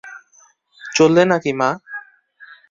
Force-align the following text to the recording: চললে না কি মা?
চললে 0.81 1.23
না 1.25 1.37
কি 1.43 1.51
মা? 1.59 1.69